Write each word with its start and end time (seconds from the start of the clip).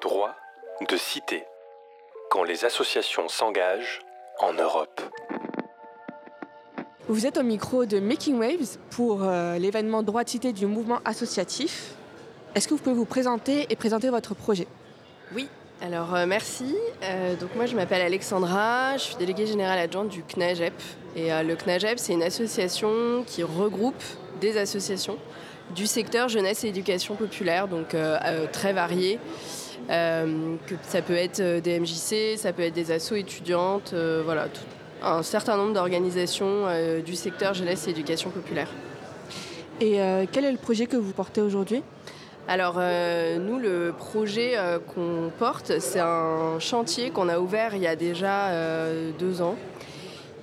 Droit 0.00 0.34
de 0.88 0.96
cité. 0.96 1.44
Quand 2.30 2.44
les 2.44 2.64
associations 2.64 3.28
s'engagent 3.28 4.00
en 4.38 4.52
Europe. 4.52 5.00
Vous 7.08 7.26
êtes 7.26 7.38
au 7.38 7.42
micro 7.42 7.84
de 7.84 7.98
Making 7.98 8.38
Waves 8.38 8.78
pour 8.90 9.24
euh, 9.24 9.58
l'événement 9.58 10.02
Droit 10.02 10.24
de 10.24 10.28
cité 10.28 10.52
du 10.52 10.66
mouvement 10.66 11.00
associatif. 11.04 11.94
Est-ce 12.54 12.68
que 12.68 12.74
vous 12.74 12.80
pouvez 12.80 12.94
vous 12.94 13.06
présenter 13.06 13.66
et 13.70 13.76
présenter 13.76 14.10
votre 14.10 14.34
projet? 14.34 14.68
Oui, 15.34 15.48
alors 15.80 16.14
euh, 16.14 16.26
merci. 16.26 16.76
Euh, 17.02 17.36
donc 17.36 17.54
moi 17.54 17.66
je 17.66 17.76
m'appelle 17.76 18.02
Alexandra, 18.02 18.96
je 18.96 19.02
suis 19.02 19.16
déléguée 19.16 19.46
générale 19.46 19.78
adjointe 19.78 20.08
du 20.08 20.22
CNAGEP. 20.22 20.74
Et 21.16 21.32
euh, 21.32 21.42
le 21.42 21.56
CNAGEP 21.56 21.98
c'est 21.98 22.12
une 22.12 22.22
association 22.22 23.24
qui 23.26 23.42
regroupe 23.42 24.02
des 24.40 24.58
associations 24.58 25.18
du 25.74 25.86
secteur 25.86 26.28
jeunesse 26.28 26.64
et 26.64 26.68
éducation 26.68 27.14
populaire, 27.14 27.68
donc 27.68 27.94
très 28.52 28.72
variées. 28.72 29.18
Que 29.88 30.74
ça 30.82 31.02
peut 31.02 31.16
être 31.16 31.60
des 31.60 31.80
MJC, 31.80 32.36
ça 32.36 32.52
peut 32.52 32.62
être 32.62 32.74
des 32.74 32.90
assos 32.90 33.16
étudiantes, 33.16 33.94
voilà, 34.24 34.48
un 35.02 35.22
certain 35.22 35.56
nombre 35.56 35.72
d'organisations 35.72 36.66
du 37.04 37.14
secteur 37.14 37.54
jeunesse 37.54 37.86
et 37.88 37.90
éducation 37.90 38.30
populaire. 38.30 38.68
Et 39.80 39.98
quel 40.30 40.44
est 40.44 40.52
le 40.52 40.58
projet 40.58 40.86
que 40.86 40.96
vous 40.96 41.12
portez 41.12 41.40
aujourd'hui? 41.40 41.82
Alors 42.50 42.76
euh, 42.78 43.36
nous, 43.36 43.58
le 43.58 43.92
projet 43.92 44.56
euh, 44.56 44.78
qu'on 44.78 45.30
porte, 45.38 45.80
c'est 45.80 46.00
un 46.00 46.58
chantier 46.58 47.10
qu'on 47.10 47.28
a 47.28 47.38
ouvert 47.38 47.74
il 47.74 47.82
y 47.82 47.86
a 47.86 47.94
déjà 47.94 48.46
euh, 48.46 49.10
deux 49.18 49.42
ans, 49.42 49.54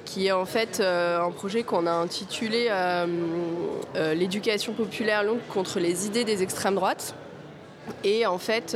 qui 0.05 0.27
est 0.27 0.31
en 0.31 0.45
fait 0.45 0.81
un 0.81 1.31
projet 1.31 1.63
qu'on 1.63 1.87
a 1.87 1.91
intitulé 1.91 2.69
L'éducation 3.95 4.73
populaire 4.73 5.23
longue 5.23 5.39
contre 5.49 5.79
les 5.79 6.05
idées 6.05 6.23
des 6.23 6.43
extrêmes 6.43 6.75
droites. 6.75 7.15
Et 8.03 8.25
en 8.25 8.37
fait, 8.37 8.75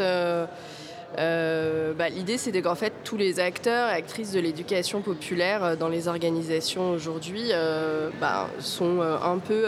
bah, 1.17 2.09
l'idée 2.09 2.37
c'est 2.37 2.61
qu'en 2.61 2.75
fait 2.75 2.93
tous 3.03 3.17
les 3.17 3.39
acteurs 3.39 3.89
et 3.89 3.93
actrices 3.93 4.31
de 4.31 4.39
l'éducation 4.39 5.01
populaire 5.01 5.77
dans 5.77 5.89
les 5.89 6.07
organisations 6.07 6.91
aujourd'hui 6.91 7.51
bah, 8.19 8.47
sont 8.59 9.01
un 9.01 9.37
peu 9.37 9.65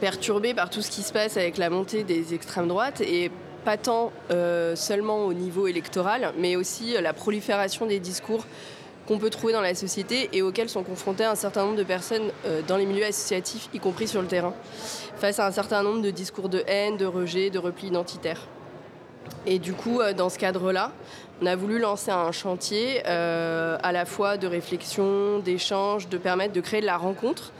perturbé 0.00 0.54
par 0.54 0.70
tout 0.70 0.82
ce 0.82 0.90
qui 0.90 1.02
se 1.02 1.12
passe 1.12 1.36
avec 1.36 1.58
la 1.58 1.70
montée 1.70 2.04
des 2.04 2.34
extrêmes 2.34 2.68
droites. 2.68 3.00
Et 3.00 3.30
pas 3.64 3.76
tant 3.76 4.12
euh, 4.30 4.74
seulement 4.74 5.26
au 5.26 5.34
niveau 5.34 5.66
électoral, 5.66 6.32
mais 6.38 6.56
aussi 6.56 6.96
euh, 6.96 7.00
la 7.00 7.12
prolifération 7.12 7.86
des 7.86 7.98
discours 7.98 8.44
qu'on 9.10 9.18
peut 9.18 9.30
trouver 9.30 9.52
dans 9.52 9.60
la 9.60 9.74
société 9.74 10.30
et 10.32 10.40
auxquels 10.40 10.68
sont 10.68 10.84
confrontés 10.84 11.24
un 11.24 11.34
certain 11.34 11.64
nombre 11.64 11.76
de 11.76 11.82
personnes 11.82 12.30
euh, 12.46 12.62
dans 12.62 12.76
les 12.76 12.86
milieux 12.86 13.04
associatifs, 13.04 13.68
y 13.74 13.80
compris 13.80 14.06
sur 14.06 14.22
le 14.22 14.28
terrain, 14.28 14.54
face 15.16 15.40
à 15.40 15.46
un 15.48 15.50
certain 15.50 15.82
nombre 15.82 16.00
de 16.00 16.12
discours 16.12 16.48
de 16.48 16.62
haine, 16.68 16.96
de 16.96 17.06
rejet, 17.06 17.50
de 17.50 17.58
repli 17.58 17.88
identitaire. 17.88 18.46
Et 19.46 19.58
du 19.58 19.72
coup, 19.72 20.00
dans 20.16 20.28
ce 20.28 20.38
cadre-là, 20.38 20.92
on 21.42 21.46
a 21.46 21.56
voulu 21.56 21.80
lancer 21.80 22.12
un 22.12 22.30
chantier 22.30 23.04
à 23.04 23.92
la 23.92 24.04
fois 24.04 24.36
de 24.36 24.46
réflexion, 24.46 25.38
d'échange, 25.38 26.08
de 26.08 26.18
permettre 26.18 26.52
de 26.52 26.60
créer 26.60 26.80
de 26.80 26.86
la 26.86 26.96
rencontre 26.96 27.52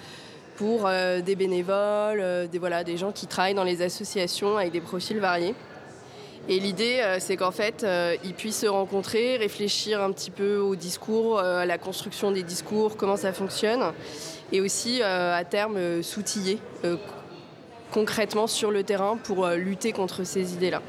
pour 0.60 0.82
euh, 0.84 1.22
des 1.22 1.36
bénévoles, 1.36 2.20
euh, 2.20 2.46
des 2.46 2.96
gens 2.98 3.12
qui 3.12 3.26
travaillent 3.26 3.54
dans 3.54 3.64
les 3.64 3.80
associations 3.80 4.58
avec 4.58 4.72
des 4.72 4.82
profils 4.82 5.18
variés. 5.18 5.54
Et 6.48 6.58
l'idée, 6.58 7.00
euh, 7.00 7.18
c'est 7.20 7.36
qu'en 7.36 7.50
fait, 7.50 7.86
ils 8.24 8.34
puissent 8.34 8.60
se 8.60 8.66
rencontrer, 8.66 9.36
réfléchir 9.36 10.02
un 10.02 10.10
petit 10.12 10.30
peu 10.30 10.58
au 10.58 10.74
discours, 10.74 11.38
à 11.38 11.66
la 11.66 11.78
construction 11.78 12.32
des 12.32 12.42
discours, 12.42 12.96
comment 12.96 13.16
ça 13.16 13.32
fonctionne, 13.32 13.92
et 14.52 14.60
aussi 14.60 15.02
à 15.02 15.44
terme 15.44 16.02
s'outiller 16.02 16.58
concrètement 17.92 18.46
sur 18.46 18.70
le 18.70 18.84
terrain 18.84 19.16
pour 19.16 19.48
lutter 19.48 19.92
contre 19.92 20.24
ces 20.24 20.54
idées-là. 20.54 20.82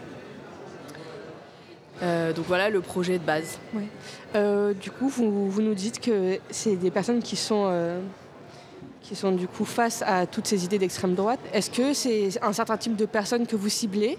donc 2.34 2.46
voilà 2.48 2.70
le 2.70 2.82
projet 2.82 3.20
de 3.20 3.24
base. 3.24 3.60
du 4.82 4.92
coup, 4.92 5.10
vous, 5.10 5.50
vous, 5.50 5.62
nous 5.62 5.76
dites 5.76 6.00
que 6.00 6.40
c'est 6.50 6.76
des 6.76 6.92
personnes 6.92 7.22
qui 7.22 7.36
sont 7.36 7.70
qui 9.02 9.16
sont 9.16 9.32
du 9.32 9.48
coup 9.48 9.66
face 9.66 10.04
à 10.06 10.26
toutes 10.26 10.48
ces 10.48 10.64
idées 10.64 10.80
d'extrême 10.80 11.16
droite. 11.16 11.40
Est-ce 11.54 11.70
que 11.70 11.94
c'est 11.94 12.30
un 12.42 12.54
certain 12.54 12.78
type 12.78 12.96
de 12.96 13.06
personnes 13.06 13.46
que 13.46 13.56
vous 13.56 13.70
ciblez 13.70 14.18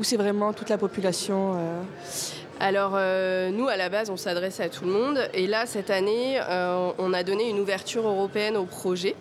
ou 0.00 0.04
c'est 0.04 0.16
vraiment 0.16 0.52
toute 0.54 0.70
la 0.70 0.78
population 0.78 1.54
euh? 1.54 1.82
Alors 2.58 2.92
euh, 2.94 3.50
nous, 3.50 3.68
à 3.68 3.76
la 3.76 3.88
base, 3.88 4.10
on 4.10 4.16
s'adresse 4.16 4.60
à 4.60 4.68
tout 4.68 4.84
le 4.84 4.90
monde. 4.90 5.18
Et 5.32 5.46
là, 5.46 5.64
cette 5.64 5.88
année, 5.88 6.38
euh, 6.40 6.90
on 6.98 7.14
a 7.14 7.22
donné 7.22 7.48
une 7.48 7.58
ouverture 7.58 8.06
européenne 8.06 8.56
au 8.56 8.64
projet. 8.64 9.14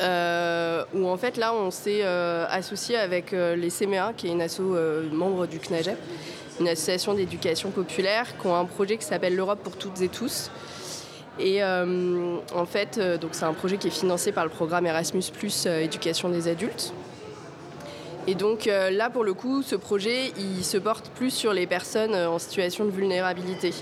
où 0.00 1.08
en 1.08 1.16
fait 1.16 1.36
là 1.36 1.52
on 1.54 1.70
s'est 1.70 2.02
associé 2.60 2.96
avec 2.96 3.32
les 3.32 3.70
CMA, 3.70 4.12
qui 4.16 4.28
est 4.28 4.30
une 4.30 4.42
asso 4.42 4.62
membre 5.12 5.46
du 5.46 5.58
CNAGEP, 5.58 5.98
une 6.60 6.68
association 6.68 7.14
d'éducation 7.14 7.70
populaire, 7.70 8.26
qui 8.38 8.46
ont 8.46 8.56
un 8.56 8.64
projet 8.64 8.96
qui 8.96 9.04
s'appelle 9.04 9.34
l'Europe 9.34 9.60
pour 9.62 9.76
toutes 9.76 10.00
et 10.00 10.08
tous, 10.08 10.50
et 11.38 11.62
en 11.64 12.66
fait, 12.66 13.00
donc 13.20 13.30
c'est 13.32 13.44
un 13.44 13.54
projet 13.54 13.76
qui 13.76 13.88
est 13.88 13.98
financé 14.02 14.30
par 14.32 14.44
le 14.44 14.50
programme 14.50 14.86
Erasmus 14.86 15.24
Éducation 15.66 16.28
des 16.28 16.46
adultes. 16.46 16.92
Et 18.26 18.34
donc 18.34 18.66
là, 18.66 19.10
pour 19.10 19.24
le 19.24 19.34
coup, 19.34 19.62
ce 19.62 19.74
projet, 19.74 20.32
il 20.38 20.64
se 20.64 20.78
porte 20.78 21.10
plus 21.10 21.30
sur 21.30 21.52
les 21.52 21.66
personnes 21.66 22.14
en 22.14 22.38
situation 22.38 22.84
de 22.84 22.90
vulnérabilité. 22.90 23.72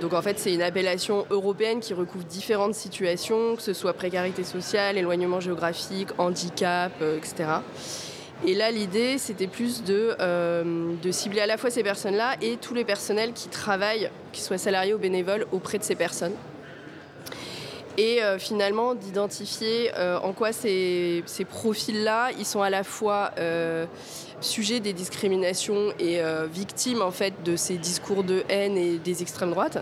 donc 0.00 0.12
en 0.12 0.20
fait, 0.20 0.38
c'est 0.38 0.52
une 0.52 0.62
appellation 0.62 1.26
européenne 1.30 1.80
qui 1.80 1.94
recouvre 1.94 2.24
différentes 2.24 2.74
situations, 2.74 3.56
que 3.56 3.62
ce 3.62 3.72
soit 3.72 3.94
précarité 3.94 4.44
sociale, 4.44 4.98
éloignement 4.98 5.40
géographique, 5.40 6.08
handicap, 6.18 6.92
etc. 7.16 7.44
Et 8.46 8.54
là, 8.54 8.70
l'idée, 8.70 9.16
c'était 9.16 9.46
plus 9.46 9.82
de, 9.82 10.14
de, 11.02 11.10
cibler 11.10 11.40
à 11.40 11.46
la 11.46 11.56
fois 11.56 11.70
ces 11.70 11.82
personnes-là 11.82 12.36
et 12.42 12.58
tous 12.58 12.74
les 12.74 12.84
personnels 12.84 13.32
qui 13.32 13.48
travaillent, 13.48 14.10
qu'ils 14.32 14.44
soient 14.44 14.58
salariés 14.58 14.92
ou 14.92 14.98
bénévoles, 14.98 15.46
auprès 15.50 15.78
de 15.78 15.84
ces 15.84 15.94
personnes 15.94 16.34
et 17.96 18.22
euh, 18.22 18.38
finalement 18.38 18.94
d'identifier 18.94 19.90
euh, 19.96 20.18
en 20.18 20.32
quoi 20.32 20.52
ces, 20.52 21.22
profils-là, 21.48 22.30
ils 22.38 22.44
sont 22.44 22.62
à 22.62 22.70
la 22.70 22.84
fois 22.84 23.30
euh, 23.38 23.86
sujets 24.40 24.80
des 24.80 24.92
discriminations 24.92 25.92
et 25.98 26.20
victimes 26.52 27.02
en 27.02 27.10
fait 27.10 27.34
de 27.44 27.56
ces 27.56 27.78
discours 27.78 28.22
de 28.22 28.42
haine 28.48 28.76
et 28.76 28.98
des 28.98 29.22
extrêmes 29.22 29.50
droites. 29.50 29.78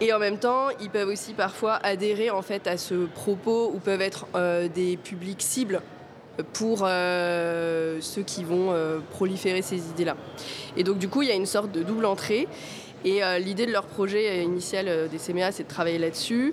Et 0.00 0.12
en 0.12 0.18
même 0.18 0.38
temps, 0.38 0.68
ils 0.80 0.90
peuvent 0.90 1.08
aussi 1.08 1.32
parfois 1.32 1.74
adhérer 1.82 2.28
en 2.28 2.42
fait 2.42 2.66
à 2.66 2.76
ce 2.76 3.06
propos 3.06 3.72
ou 3.74 3.78
peuvent 3.78 4.02
être 4.02 4.26
des 4.74 4.98
publics 4.98 5.40
cibles 5.40 5.80
pour 6.52 6.80
ceux 6.80 8.22
qui 8.26 8.44
vont 8.44 8.74
proliférer 9.10 9.62
ces 9.62 9.78
idées-là. 9.78 10.16
Et 10.76 10.84
donc 10.84 10.98
du 10.98 11.08
coup, 11.08 11.22
il 11.22 11.28
y 11.28 11.32
a 11.32 11.36
une 11.36 11.46
sorte 11.46 11.72
de 11.72 11.82
double 11.82 12.04
entrée. 12.04 12.46
Et 13.06 13.20
l'idée 13.38 13.64
de 13.64 13.72
leur 13.72 13.84
projet 13.84 14.42
initial 14.44 15.08
des 15.08 15.18
CMA, 15.18 15.52
c'est 15.52 15.62
de 15.62 15.68
travailler 15.68 15.98
là-dessus 15.98 16.52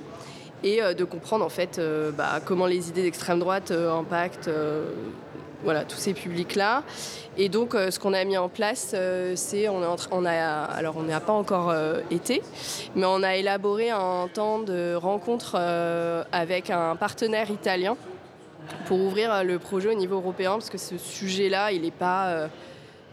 et 0.63 0.81
euh, 0.81 0.93
de 0.93 1.03
comprendre 1.03 1.45
en 1.45 1.49
fait 1.49 1.77
euh, 1.77 2.11
bah, 2.11 2.39
comment 2.43 2.65
les 2.65 2.89
idées 2.89 3.03
d'extrême 3.03 3.39
droite 3.39 3.71
euh, 3.71 3.93
impactent 3.93 4.49
voilà, 5.63 5.85
tous 5.85 5.95
ces 5.95 6.13
publics-là. 6.13 6.83
Et 7.37 7.47
donc, 7.47 7.71
ce 7.71 7.97
qu'on 7.97 8.13
a 8.13 8.25
mis 8.25 8.37
en 8.37 8.49
place, 8.49 8.93
c'est 9.35 9.69
on, 9.69 9.81
on, 10.11 10.25
a, 10.25 10.33
alors 10.33 10.97
on 10.97 11.03
n'y 11.03 11.13
a 11.13 11.21
pas 11.21 11.31
encore 11.31 11.73
été, 12.11 12.41
mais 12.95 13.05
on 13.05 13.23
a 13.23 13.37
élaboré 13.37 13.89
un 13.89 14.27
temps 14.27 14.59
de 14.59 14.93
rencontre 14.93 15.55
avec 16.33 16.69
un 16.69 16.97
partenaire 16.97 17.49
italien 17.49 17.95
pour 18.87 18.99
ouvrir 18.99 19.45
le 19.45 19.57
projet 19.57 19.87
au 19.87 19.97
niveau 19.97 20.15
européen, 20.15 20.51
parce 20.51 20.69
que 20.69 20.77
ce 20.77 20.97
sujet-là, 20.97 21.71
il 21.71 21.83
n'est 21.83 21.91
pas 21.91 22.49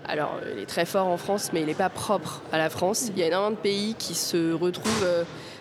alors, 0.08 0.32
il 0.56 0.62
est 0.62 0.66
très 0.66 0.86
fort 0.86 1.06
en 1.06 1.18
France, 1.18 1.50
mais 1.52 1.60
il 1.60 1.66
n'est 1.66 1.74
pas 1.74 1.90
propre 1.90 2.42
à 2.50 2.58
la 2.58 2.68
France. 2.68 3.12
Il 3.14 3.18
y 3.20 3.22
a 3.22 3.28
énormément 3.28 3.52
de 3.52 3.60
pays 3.60 3.94
qui 3.96 4.14
se 4.14 4.52
retrouvent 4.52 5.06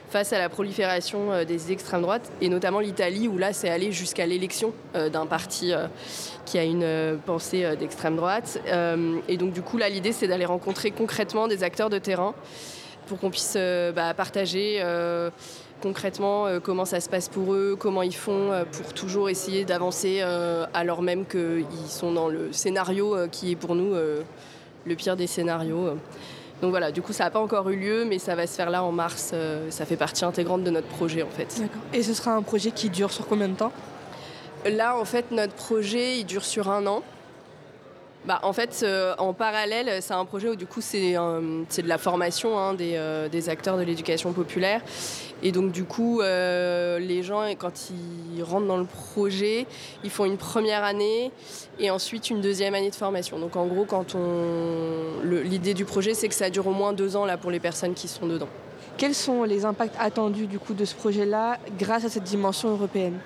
face 0.10 0.34
à 0.34 0.40
la 0.40 0.50
prolifération 0.50 1.32
euh, 1.32 1.46
des 1.46 1.72
extrêmes 1.72 2.02
droites, 2.02 2.32
et 2.42 2.50
notamment 2.50 2.80
l'Italie, 2.80 3.28
où 3.28 3.38
là, 3.38 3.54
c'est 3.54 3.70
allé 3.70 3.92
jusqu'à 3.92 4.26
l'élection 4.26 4.74
euh, 4.96 5.10
d'un 5.10 5.26
parti 5.26 5.72
euh, 5.72 5.88
qui 6.46 6.58
a 6.58 6.64
une 6.64 7.20
pensée 7.26 7.76
d'extrême 7.78 8.16
droite. 8.16 8.60
et 9.28 9.38
donc, 9.38 9.54
du 9.54 9.62
coup, 9.62 9.78
là, 9.78 9.88
l'idée, 9.88 10.12
c'est 10.12 10.28
d'aller 10.28 10.46
rencontrer 10.46 10.90
concrètement 10.90 11.48
des 11.48 11.64
acteurs 11.64 11.92
de 11.92 12.00
terrain 12.00 12.34
pour 13.06 13.20
qu'on 13.20 13.30
puisse 13.30 13.56
bah, 13.94 14.16
partager 14.16 14.84
concrètement 15.80 16.48
comment 16.64 16.86
ça 16.86 17.02
se 17.02 17.10
passe 17.10 17.30
pour 17.30 17.54
eux, 17.54 17.76
comment 17.78 18.02
ils 18.02 18.16
font 18.16 18.50
pour 18.72 18.94
toujours 18.94 19.30
essayer 19.30 19.64
d'avancer 19.64 20.22
alors 20.74 21.04
même 21.04 21.26
qu'ils 21.28 21.66
sont 21.88 22.12
dans 22.14 22.30
le 22.30 22.52
scénario 22.52 23.16
qui 23.32 23.52
est 23.52 23.56
pour 23.56 23.76
nous 23.76 23.94
le 23.94 24.96
pire 24.96 25.16
des 25.16 25.28
scénarios. 25.28 25.98
Donc 26.62 26.72
voilà, 26.72 26.92
du 26.92 27.02
coup, 27.02 27.14
ça 27.14 27.24
n'a 27.26 27.30
pas 27.32 27.40
encore 27.40 27.70
eu 27.70 27.78
lieu, 27.78 28.06
mais 28.06 28.20
ça 28.20 28.36
va 28.36 28.46
se 28.46 28.56
faire 28.56 28.70
là 28.70 28.84
en 28.84 28.92
mars. 28.92 29.32
Euh, 29.34 29.72
ça 29.72 29.86
fait 29.86 29.96
partie 29.96 30.26
intégrante 30.26 30.64
de 30.64 30.70
notre 30.70 30.88
projet, 30.88 31.24
en 31.24 31.30
fait. 31.30 31.62
Et 31.94 32.04
ce 32.04 32.14
sera 32.14 32.32
un 32.32 32.42
projet 32.42 32.72
qui 32.72 32.90
dure 32.90 33.12
sur 33.12 33.28
combien 33.28 33.48
de 33.48 33.56
temps? 33.56 33.72
Là, 34.66 34.98
en 34.98 35.06
fait, 35.06 35.32
notre 35.32 35.54
projet, 35.54 36.18
il 36.18 36.26
dure 36.26 36.44
sur 36.44 36.70
un 36.70 36.86
an. 36.86 37.02
Bah, 38.26 38.40
en 38.44 38.54
fait, 38.54 38.82
euh, 38.84 39.16
en 39.18 39.34
parallèle, 39.34 40.02
c'est 40.02 40.14
un 40.14 40.26
projet 40.26 40.50
où 40.50 40.56
du 40.56 40.66
coup 40.66 40.82
c'est 40.82 41.14
de 41.14 41.88
la 41.88 41.98
formation 41.98 42.60
hein, 42.60 42.74
des, 42.74 43.00
des, 43.32 43.50
acteurs 43.50 43.78
de 43.78 43.84
l'éducation 43.84 44.34
populaire. 44.34 44.82
Et 45.42 45.52
donc 45.52 45.72
du 45.72 45.86
coup, 45.86 46.22
les 46.22 47.24
gens, 47.24 47.44
quand 47.58 47.92
ils 47.92 48.44
rentrent 48.44 48.68
dans 48.68 48.78
le 48.78 48.86
projet, 48.86 49.66
ils 50.04 50.10
font 50.10 50.26
une 50.26 50.38
première 50.38 50.84
année 50.84 51.32
et 51.80 51.90
ensuite 51.92 52.30
une 52.30 52.42
deuxième 52.42 52.76
année 52.76 52.90
de 52.90 52.96
formation. 52.96 53.40
Donc 53.40 53.56
en 53.56 53.66
gros, 53.66 53.86
quand 53.86 54.16
on 54.16 55.24
l'idée 55.24 55.74
du 55.74 55.86
projet, 55.86 56.14
c'est 56.14 56.28
que 56.28 56.36
ça 56.36 56.50
dure 56.50 56.68
au 56.68 56.74
moins 56.74 56.92
deux 56.92 57.16
ans 57.16 57.26
là 57.26 57.38
pour 57.38 57.52
les 57.52 57.60
personnes 57.60 57.94
qui 57.94 58.10
sont 58.10 58.28
dedans. 58.28 58.50
Quels 59.00 59.16
sont 59.16 59.44
les 59.44 59.64
impacts 59.64 59.96
attendus 59.98 60.46
du 60.46 60.60
coup 60.60 60.74
de 60.74 60.84
ce 60.84 60.94
projet-là 60.94 61.58
grâce 61.80 62.04
à 62.04 62.10
cette 62.10 62.26
dimension 62.26 62.70
européenne? 62.72 63.18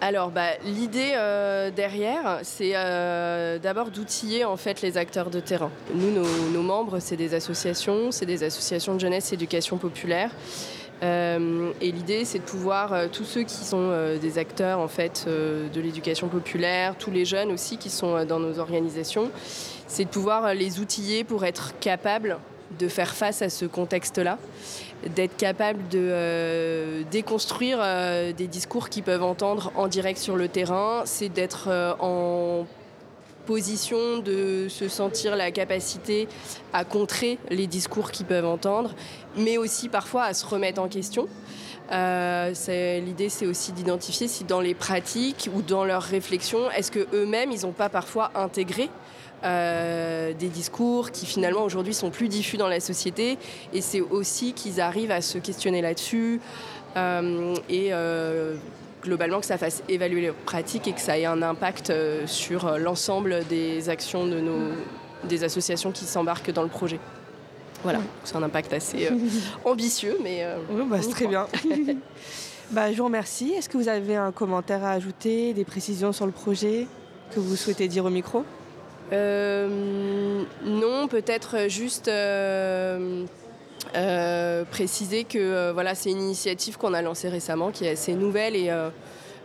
Alors, 0.00 0.30
bah, 0.30 0.50
l'idée 0.64 1.12
euh, 1.14 1.70
derrière, 1.70 2.40
c'est 2.42 2.72
euh, 2.74 3.58
d'abord 3.58 3.90
d'outiller 3.90 4.44
en 4.44 4.58
fait 4.58 4.82
les 4.82 4.98
acteurs 4.98 5.30
de 5.30 5.40
terrain. 5.40 5.70
Nous, 5.94 6.10
nos, 6.52 6.62
membres, 6.62 6.98
c'est 6.98 7.16
des 7.16 7.32
associations, 7.32 8.10
c'est 8.10 8.26
des 8.26 8.42
associations 8.44 8.94
de 8.94 9.00
jeunesse 9.00 9.32
éducation 9.32 9.78
populaire. 9.78 10.30
Euh, 11.02 11.70
et 11.80 11.92
l'idée, 11.92 12.26
c'est 12.26 12.40
de 12.40 12.44
pouvoir 12.44 13.10
tous 13.10 13.24
ceux 13.24 13.42
qui 13.42 13.64
sont 13.64 14.16
des 14.20 14.38
acteurs 14.38 14.80
en 14.80 14.88
fait 14.88 15.26
de 15.26 15.80
l'éducation 15.80 16.28
populaire, 16.28 16.96
tous 16.98 17.10
les 17.10 17.24
jeunes 17.24 17.50
aussi 17.50 17.78
qui 17.78 17.88
sont 17.88 18.24
dans 18.26 18.40
nos 18.40 18.58
organisations, 18.58 19.30
c'est 19.86 20.04
de 20.04 20.10
pouvoir 20.10 20.54
les 20.54 20.78
outiller 20.78 21.24
pour 21.24 21.44
être 21.46 21.72
capables 21.80 22.38
de 22.78 22.88
faire 22.88 23.14
face 23.14 23.42
à 23.42 23.48
ce 23.48 23.64
contexte-là, 23.64 24.38
d'être 25.14 25.36
capable 25.36 25.88
de 25.88 25.98
euh, 26.00 27.02
déconstruire 27.10 27.78
euh, 27.80 28.32
des 28.32 28.46
discours 28.46 28.88
qu'ils 28.88 29.02
peuvent 29.02 29.22
entendre 29.22 29.72
en 29.76 29.88
direct 29.88 30.18
sur 30.18 30.36
le 30.36 30.48
terrain, 30.48 31.02
c'est 31.04 31.28
d'être 31.28 31.68
euh, 31.68 31.94
en 32.00 32.66
position 33.46 34.18
de 34.18 34.66
se 34.68 34.88
sentir 34.88 35.36
la 35.36 35.52
capacité 35.52 36.26
à 36.72 36.84
contrer 36.84 37.38
les 37.48 37.68
discours 37.68 38.10
qu'ils 38.10 38.26
peuvent 38.26 38.46
entendre, 38.46 38.94
mais 39.36 39.56
aussi 39.56 39.88
parfois 39.88 40.24
à 40.24 40.34
se 40.34 40.44
remettre 40.44 40.82
en 40.82 40.88
question. 40.88 41.28
L'idée, 41.88 43.28
c'est 43.28 43.46
aussi 43.46 43.70
d'identifier 43.70 44.26
si 44.26 44.42
dans 44.42 44.60
les 44.60 44.74
pratiques 44.74 45.48
ou 45.54 45.62
dans 45.62 45.84
leurs 45.84 46.02
réflexions, 46.02 46.68
est-ce 46.72 46.90
que 46.90 47.06
eux-mêmes, 47.14 47.52
ils 47.52 47.62
n'ont 47.62 47.70
pas 47.70 47.88
parfois 47.88 48.32
intégré 48.34 48.90
euh, 49.44 50.32
des 50.32 50.48
discours 50.48 51.10
qui 51.10 51.26
finalement 51.26 51.62
aujourd'hui 51.62 51.92
sont 51.92 52.10
plus 52.10 52.28
diffus 52.28 52.56
dans 52.56 52.68
la 52.68 52.80
société. 52.80 53.38
Et 53.72 53.80
c'est 53.80 54.00
aussi 54.00 54.54
qu'ils 54.54 54.80
arrivent 54.80 55.10
à 55.10 55.20
se 55.20 55.38
questionner 55.38 55.82
là-dessus 55.82 56.40
euh, 56.96 57.54
et 57.68 57.88
euh, 57.92 58.54
globalement 59.02 59.40
que 59.40 59.46
ça 59.46 59.58
fasse 59.58 59.82
évaluer 59.88 60.22
les 60.22 60.32
pratiques 60.32 60.88
et 60.88 60.92
que 60.92 61.00
ça 61.00 61.18
ait 61.18 61.26
un 61.26 61.42
impact 61.42 61.92
sur 62.26 62.78
l'ensemble 62.78 63.44
des 63.48 63.88
actions 63.90 64.26
de 64.26 64.40
nos, 64.40 64.72
des 65.24 65.44
associations 65.44 65.92
qui 65.92 66.06
s'embarquent 66.06 66.52
dans 66.52 66.62
le 66.62 66.68
projet. 66.68 66.98
Voilà, 67.82 68.00
c'est 68.24 68.36
un 68.36 68.42
impact 68.42 68.72
assez 68.72 69.10
ambitieux, 69.64 70.18
mais... 70.24 70.44
bah, 70.88 70.96
c'est 71.02 71.10
très 71.10 71.26
bien. 71.26 71.46
bah, 72.70 72.90
je 72.90 72.96
vous 72.96 73.04
remercie. 73.04 73.52
Est-ce 73.52 73.68
que 73.68 73.76
vous 73.76 73.88
avez 73.88 74.16
un 74.16 74.32
commentaire 74.32 74.82
à 74.82 74.92
ajouter, 74.92 75.52
des 75.52 75.64
précisions 75.64 76.12
sur 76.12 76.24
le 76.26 76.32
projet 76.32 76.88
que 77.32 77.38
vous 77.38 77.54
souhaitez 77.54 77.86
dire 77.86 78.06
au 78.06 78.10
micro? 78.10 78.44
Non, 79.12 81.08
peut-être 81.08 81.68
juste 81.68 82.08
euh, 82.08 83.24
euh, 83.94 84.64
préciser 84.64 85.24
que 85.24 85.72
voilà, 85.72 85.94
c'est 85.94 86.10
une 86.10 86.22
initiative 86.22 86.76
qu'on 86.76 86.94
a 86.94 87.02
lancée 87.02 87.28
récemment, 87.28 87.70
qui 87.70 87.84
est 87.84 87.90
assez 87.90 88.14
nouvelle 88.14 88.56
et 88.56 88.70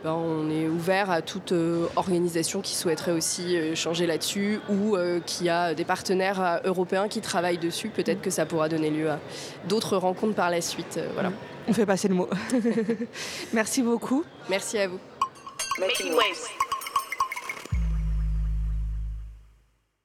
ben, 0.04 0.14
on 0.14 0.50
est 0.50 0.66
ouvert 0.66 1.10
à 1.10 1.22
toute 1.22 1.54
organisation 1.94 2.60
qui 2.60 2.74
souhaiterait 2.74 3.12
aussi 3.12 3.76
changer 3.76 4.06
là-dessus 4.06 4.58
ou 4.68 4.96
qui 5.26 5.48
a 5.48 5.74
des 5.74 5.84
partenaires 5.84 6.60
européens 6.64 7.08
qui 7.08 7.20
travaillent 7.20 7.58
dessus. 7.58 7.88
Peut-être 7.88 8.20
que 8.20 8.30
ça 8.30 8.46
pourra 8.46 8.68
donner 8.68 8.90
lieu 8.90 9.10
à 9.10 9.20
d'autres 9.68 9.96
rencontres 9.96 10.34
par 10.34 10.50
la 10.50 10.60
suite. 10.60 10.98
voilà. 11.14 11.30
On 11.68 11.72
fait 11.72 11.86
passer 11.86 12.08
le 12.08 12.14
mot. 12.14 12.28
Merci 13.52 13.82
beaucoup. 13.82 14.24
Merci 14.50 14.78
à 14.78 14.88
vous. 14.88 14.98
Making 15.78 16.12
waves. 16.14 16.61